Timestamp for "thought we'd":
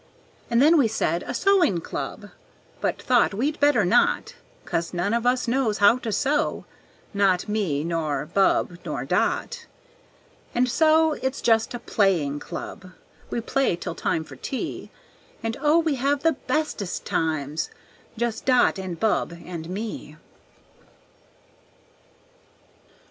2.99-3.59